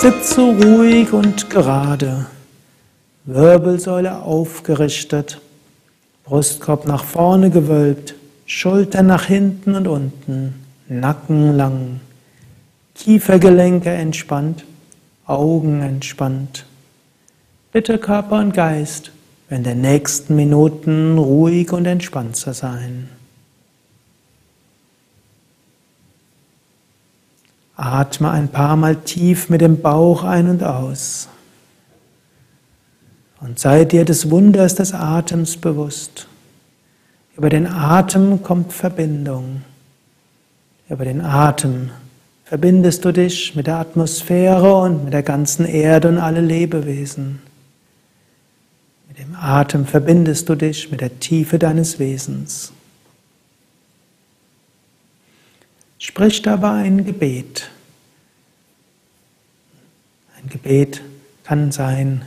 [0.00, 2.24] Sitze ruhig und gerade,
[3.26, 5.42] Wirbelsäule aufgerichtet,
[6.24, 8.14] Brustkorb nach vorne gewölbt,
[8.46, 10.54] Schultern nach hinten und unten,
[10.88, 12.00] Nacken lang,
[12.94, 14.64] Kiefergelenke entspannt,
[15.26, 16.64] Augen entspannt.
[17.70, 19.12] Bitte Körper und Geist
[19.50, 23.10] in den nächsten Minuten ruhig und entspannt zu sein.
[27.80, 31.28] Atme ein paar Mal tief mit dem Bauch ein und aus.
[33.40, 36.28] Und sei dir des Wunders des Atems bewusst.
[37.36, 39.62] Über den Atem kommt Verbindung.
[40.90, 41.90] Über den Atem
[42.44, 47.40] verbindest du dich mit der Atmosphäre und mit der ganzen Erde und alle Lebewesen.
[49.08, 52.72] Mit dem Atem verbindest du dich mit der Tiefe deines Wesens.
[56.00, 57.70] Sprich dabei ein Gebet.
[60.34, 61.02] Ein Gebet
[61.44, 62.24] kann sein,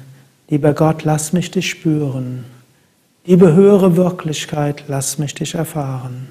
[0.48, 2.46] lieber Gott, lass mich dich spüren.
[3.26, 6.28] Liebe höhere Wirklichkeit, lass mich dich erfahren.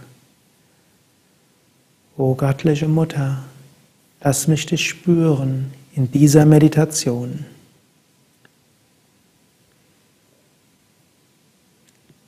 [2.17, 3.43] O göttliche Mutter,
[4.23, 7.45] lass mich dich spüren in dieser Meditation.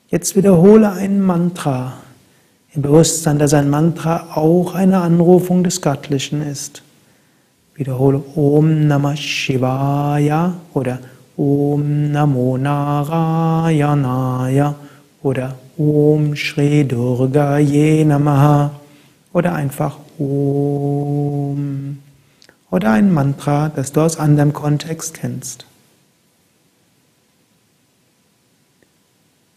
[0.09, 2.01] Jetzt wiederhole ein Mantra
[2.75, 6.81] im Bewusstsein, dass ein Mantra auch eine Anrufung des Göttlichen ist.
[7.75, 10.99] Wiederhole Om Namah Shivaya oder
[11.37, 13.75] Om Namo Narayanaya
[15.23, 18.71] oder Om Shri Durga Namaha
[19.33, 21.97] oder einfach Om
[22.71, 25.65] oder ein Mantra, das du aus anderem Kontext kennst.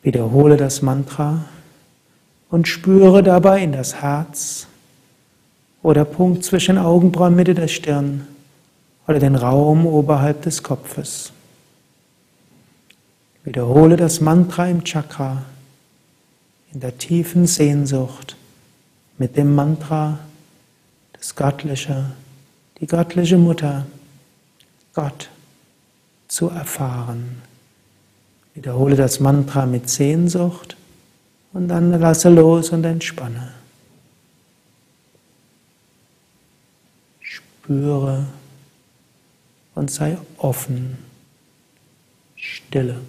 [0.03, 1.44] Wiederhole das Mantra
[2.50, 4.66] und spüre dabei in das Herz
[5.82, 8.26] oder Punkt zwischen Augenbrauen, Mitte der Stirn
[9.06, 11.32] oder den Raum oberhalb des Kopfes.
[13.44, 15.42] Wiederhole das Mantra im Chakra
[16.72, 18.37] in der tiefen Sehnsucht
[19.16, 20.19] mit dem Mantra
[21.12, 22.12] das Göttliche,
[22.81, 23.87] die göttliche Mutter,
[24.94, 25.31] Gott
[26.28, 27.42] zu erfahren.
[28.54, 30.76] Wiederhole das Mantra mit Sehnsucht
[31.53, 33.53] und dann lasse los und entspanne.
[37.20, 38.26] Spüre
[39.75, 40.98] und sei offen,
[42.37, 43.00] stille.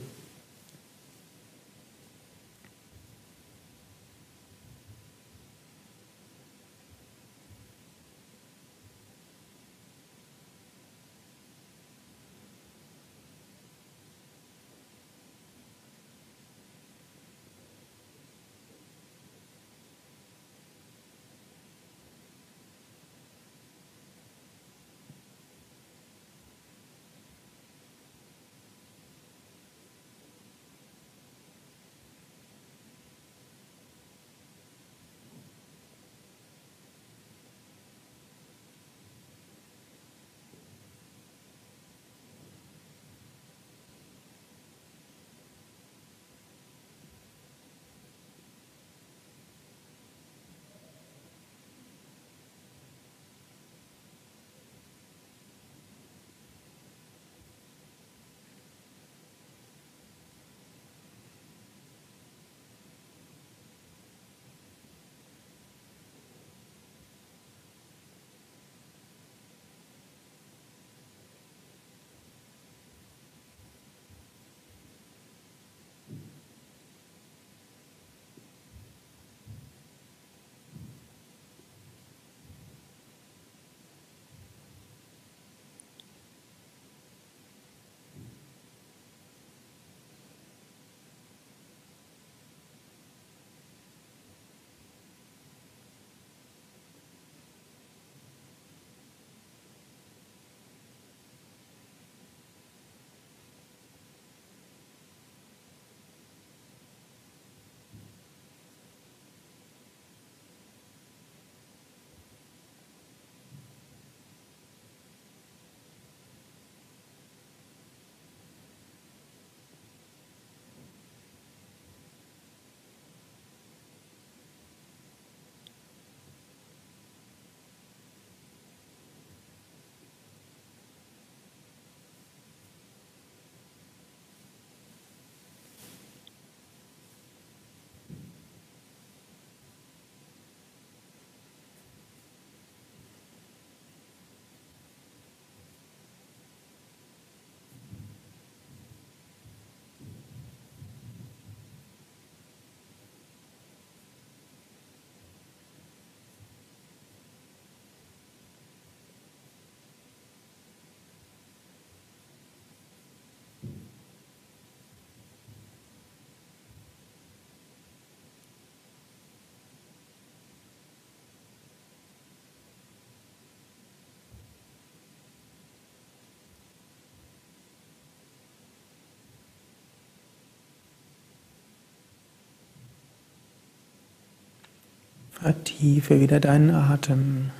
[185.41, 187.51] Vertiefe wieder deinen Atem.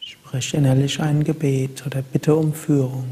[0.00, 3.08] Sprich innerlich ein Gebet oder bitte um Führung.